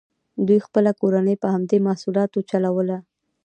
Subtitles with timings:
[0.47, 2.97] دوی خپله کورنۍ په همدې محصولاتو چلوله.